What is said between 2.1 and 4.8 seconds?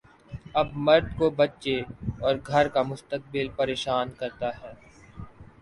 اور گھر کا مستقبل پریشان کرتا ہے۔